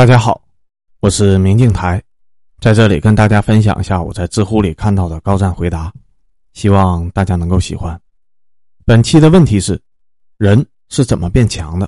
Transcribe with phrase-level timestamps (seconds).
[0.00, 0.40] 大家好，
[1.00, 2.02] 我是明镜台，
[2.58, 5.92] 在这里跟大家分享一下我在知乎里看到的高赞回答，
[6.54, 8.00] 希望大家能够喜欢。
[8.86, 9.78] 本期的问题是：
[10.38, 11.86] 人是怎么变强的？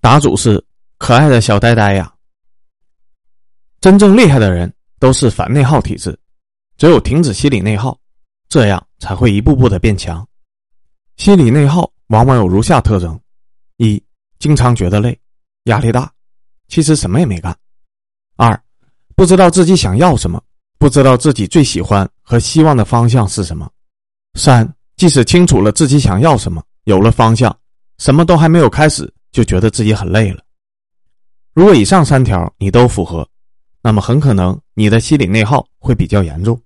[0.00, 0.64] 答主是
[0.96, 2.14] 可爱的小呆呆呀。
[3.80, 6.16] 真正厉害的人都是反内耗体质，
[6.76, 7.98] 只有停止心理内耗，
[8.48, 10.24] 这样才会一步步的变强。
[11.16, 13.20] 心理内耗往往有如下特征：
[13.78, 14.00] 一、
[14.38, 15.18] 经常觉得累，
[15.64, 16.13] 压力大。
[16.68, 17.56] 其实什么也没干。
[18.36, 18.58] 二，
[19.14, 20.42] 不知道自己想要什么，
[20.78, 23.70] 不知道自己最喜欢和希望的方向是什么。
[24.34, 27.56] 三，即使清楚了自己想要什么，有了方向，
[27.98, 30.42] 什么都还没有开始，就觉得自己很累了。
[31.52, 33.26] 如果以上三条你都符合，
[33.80, 36.60] 那么很可能你的心理内耗会比较严重，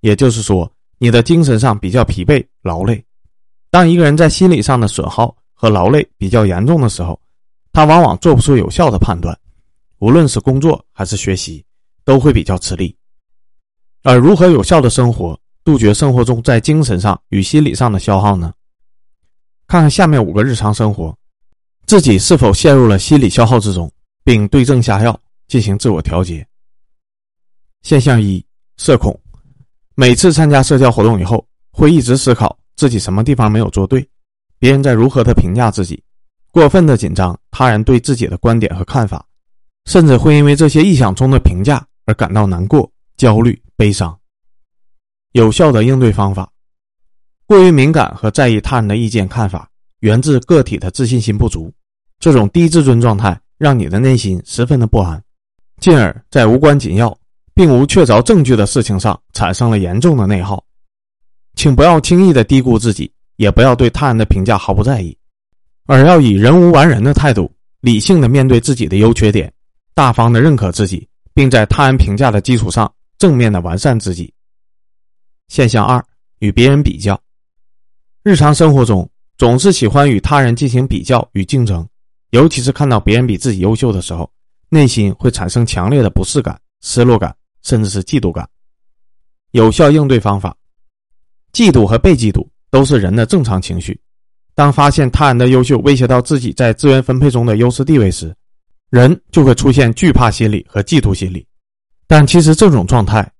[0.00, 3.02] 也就是说，你的精神上比较疲惫、劳累。
[3.70, 7.18] 当一个人在心理上的损耗和劳累比较严重的时候，
[7.78, 9.38] 他往往做不出有效的判断，
[10.00, 11.64] 无论是工作还是学习，
[12.04, 12.92] 都会比较吃力。
[14.02, 18.52] 而如何有效的生活，杜绝生活中在精神上与心理上的消耗呢？
[19.68, 21.16] 看看下面五个日常生活，
[21.86, 23.88] 自己是否陷入了心理消耗之中，
[24.24, 25.16] 并对症下药
[25.46, 26.44] 进行自我调节。
[27.82, 28.44] 现象一：
[28.76, 29.16] 社恐，
[29.94, 34.04] 每次参加社交活动以后，会一直思考自己什么地方没有做对，
[34.58, 36.02] 别人在如何的评价自己。
[36.58, 39.24] 过分的紧张他人对自己的观点和看法，
[39.84, 44.18] 甚至会因为这些臆想中的评价而感到难过、焦虑、悲伤。
[45.34, 46.50] 有效的应对方法：
[47.46, 51.72] 过于敏感和在意他人的意见看法，源自个体的自信心不足。
[52.18, 55.22] 这种低自尊状态让你的内心十分的不安，
[55.80, 57.16] 进而，在无关紧要
[57.54, 60.60] 并无确凿证据的事情上产生了严重的内耗。
[61.54, 65.16] 请不要轻易的低估自己，也不要对他人的评价毫不在意。
[65.88, 67.50] 而要以人无完人的态度，
[67.80, 69.50] 理性的面对自己的优缺点，
[69.94, 74.30] 大方的认可自己，并在他人评价的基础上正面的完善自己。
[75.48, 76.04] 现象二：
[76.40, 77.18] 与别人比较。
[78.22, 81.88] 日常生活中总是喜欢与他人进行比较与竞争，
[82.32, 84.30] 尤其是看到别人比自己优秀的时候，
[84.68, 88.46] 内心会产生强烈的不适感、失落感，甚至是嫉妒感。
[89.52, 90.54] 有效应对方法：
[91.50, 93.98] 嫉妒和被嫉妒都是人的正常情绪。
[94.58, 98.34] 当发现他人的优秀威胁到自己在资源分配中的优势地位时，
[98.90, 101.46] 人就会出现惧怕心理和嫉妒心理。
[102.08, 103.30] 但其实这种状态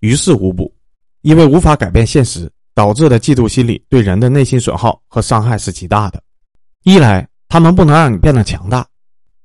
[0.00, 0.74] 于事无补，
[1.20, 6.22] 因为无法改变现实导致的嫉妒心理对人的内心损耗和伤害是极大的。
[6.84, 8.82] 一来，他们不能让你变得强大；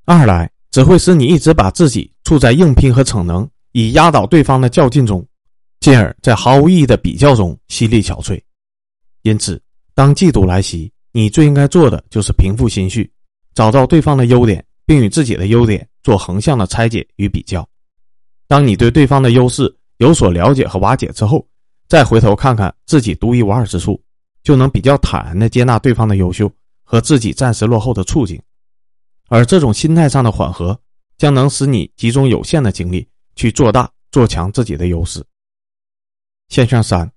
[0.06, 5.28] 二来，只会使你一直把自己处在硬拼和逞能以压倒对方的较劲中，
[5.82, 8.42] 进而，在毫无意义的比较中心力憔悴。
[9.24, 9.62] 因此，
[9.94, 13.12] 当嫉妒来袭，你最应该做的就是平复心绪，
[13.56, 17.68] 找到对方的优点，并与自己的优点做横向的拆解与比较。
[18.48, 21.44] 当你对对方的优势有所了解和瓦解之后，
[21.88, 24.00] 再回头看看自己独一无二之处，
[24.44, 26.52] 就能比较坦然的接纳对方的优秀
[26.84, 28.40] 和自己暂时落后的处境。
[29.28, 30.80] 而这种心态上的缓和，
[31.18, 35.26] 将能使你集中有限的精力去做大做强自己的优势。
[36.50, 37.12] 现象三，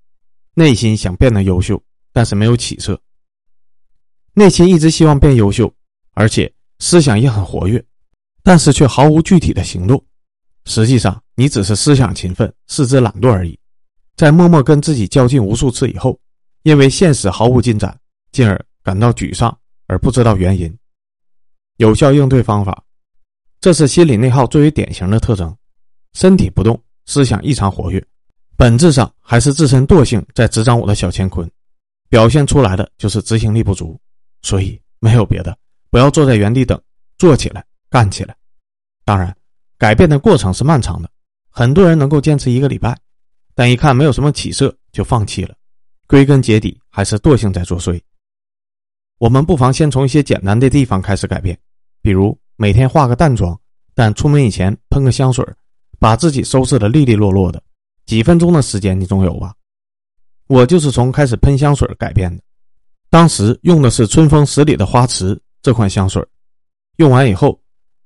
[0.55, 1.79] 内心想变得优秀，
[2.15, 2.99] 但是没有起色。
[4.41, 5.71] 内心一直希望变优秀，
[6.15, 7.85] 而且思想也很活跃，
[8.43, 10.03] 但是却毫无具体的行动。
[10.65, 13.59] 实际上，你只是思想勤奋，四肢懒惰而已。
[14.17, 16.19] 在默默跟自己较劲无数次以后，
[16.63, 17.95] 因为现实毫无进展，
[18.33, 19.55] 进而感到沮丧
[19.89, 20.75] 而不知道原因。
[21.77, 22.83] 有效应对方法，
[23.61, 25.55] 这是心理内耗最为典型的特征：
[26.15, 28.03] 身体不动，思想异常活跃，
[28.57, 31.47] 本质上还是自身惰性在执掌我的小乾坤，
[32.09, 34.01] 表现出来的就是执行力不足。
[34.43, 35.57] 所以没有别的，
[35.91, 36.81] 不要坐在原地等，
[37.19, 38.37] 坐起来，干起来。
[39.05, 39.37] 当然，
[39.79, 41.11] 改变的过程是漫长的，
[41.51, 42.97] 很多人能够坚持一个礼拜，
[43.55, 45.55] 但一看没有什么起色就放弃了。
[46.07, 48.01] 归根结底还是惰性在作祟。
[49.19, 51.59] 我们不妨先从一些简单的地方开始改变，
[52.03, 53.59] 比如每天化个淡妆，
[53.95, 55.45] 但出门以前喷个香水，
[55.99, 57.63] 把自己收拾的利利落落的。
[58.07, 59.55] 几分钟的时间你总有吧？
[60.47, 62.43] 我就是从开始喷香水改变的。
[63.11, 66.25] 当时用的是春风十里的花瓷这款香水，
[66.99, 67.61] 用完以后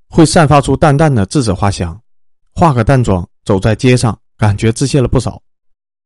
[0.08, 2.00] 会散发出淡淡的栀子花香。
[2.54, 5.40] 化个淡妆走在街上，感觉自信了不少。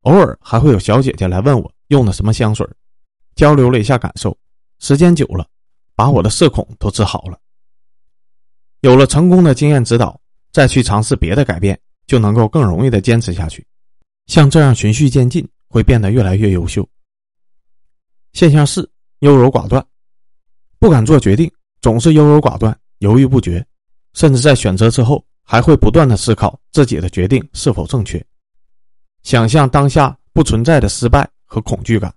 [0.03, 2.67] 偶尔还会有小姐姐来问我用的什么香水，
[3.37, 4.37] 交流了一下感受。
[4.81, 5.47] 时间久了，
[5.95, 7.39] 把我的社恐都治好了。
[8.81, 10.21] 有了成功的经验指导，
[10.53, 13.65] 再去尝试别的改变，就能够更容易的坚持下去。
[14.27, 16.89] 像这样循序渐进，会变得越来越优秀。
[18.39, 18.89] 现象四：
[19.19, 19.85] 优柔寡断，
[20.79, 21.51] 不敢做决定，
[21.81, 23.67] 总是优柔寡断、犹豫不决，
[24.15, 28.25] 甚至在选择之后还会不断的思考自己的决定是否正确，
[29.25, 32.15] 想象当下不存在的失败和恐惧感。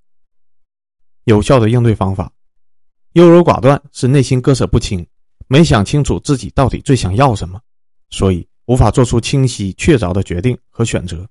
[1.23, 2.31] 有效的应对方法：
[3.13, 5.03] 优柔寡断是内心割舍不清，
[5.47, 7.59] 没想清楚自己到底最想要什么，
[8.11, 11.27] 所以无法做出清晰确凿的决定和选择。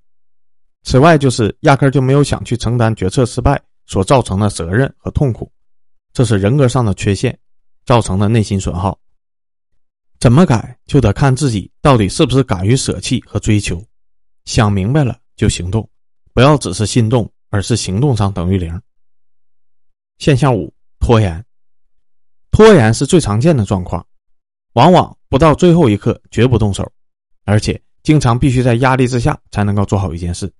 [0.83, 5.51] 此外，就是压根就没有想去承担决策失败所造成的责任和痛苦，
[6.13, 7.37] 这是人格上的缺陷，
[7.85, 8.97] 造成的内心损耗。
[10.19, 13.83] 怎么改，就得看自己到底是不是敢于舍弃和追求。
[14.45, 15.87] 想明白了就行动，
[16.33, 18.81] 不要只是心动，而是行动上等于零。
[20.19, 21.43] 现象五：拖延。
[22.51, 24.05] 拖延是最常见的状况，
[24.73, 26.91] 往往不到最后一刻绝不动手，
[27.45, 30.51] 而且经常必须在压力之下才能够做好一件事。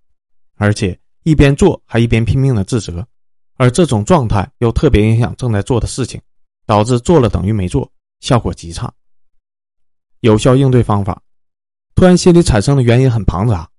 [0.55, 3.05] 而且一边做还一边拼命的自责，
[3.57, 6.19] 而这种状态又特别影响正在做的事情，
[6.65, 8.91] 导致做了等于没做，效果极差。
[10.21, 11.21] 有效应对方法：
[11.95, 13.69] 突然心里产生的原因很庞杂，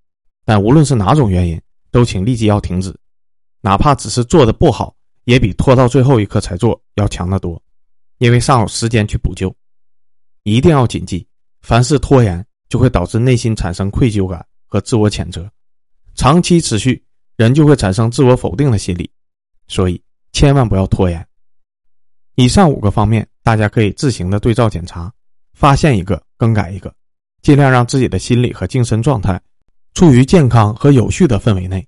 [0.44, 1.60] 但无论是哪种原因，
[1.90, 2.96] 都请立即要停止，
[3.60, 4.94] 哪怕只是做的不好，
[5.24, 7.60] 也比拖到最后一刻才做要强得多，
[8.18, 9.54] 因为尚有时间去补救。
[10.44, 11.24] 一定要谨记，
[11.60, 15.48] 凡是拖延就会导致内心产生愧疚感和自我谴责。
[16.16, 17.00] 长期持续，
[17.42, 19.10] 人就会产生自我否定的心理，
[19.66, 20.00] 所以
[20.32, 21.26] 千万不要拖延。
[22.36, 25.12] 以上五个方面，大家可以自行的对照检查，
[25.52, 26.94] 发现一个更改一个，
[27.42, 29.40] 尽量让自己的心理和精神状态
[29.94, 31.86] 处于健康和有序的氛围内。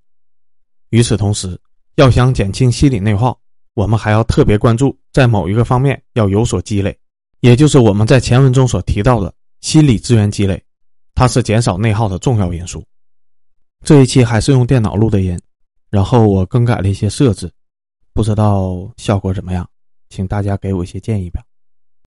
[0.91, 1.59] 与此同时，
[1.95, 3.39] 要想减轻心理内耗，
[3.75, 6.97] 我们还要特别关注在某一个方面要有所积累，
[7.41, 10.63] 也就是我们在前文中所提到的心理资源积累，
[11.15, 12.85] 它是减少内耗的重要因素。
[13.85, 15.39] 这一期还是用电脑录的音，
[15.91, 17.53] 然后我更改了一些设置，
[18.15, 19.69] 不知道效果怎么样，
[20.09, 21.43] 请大家给我一些建议吧。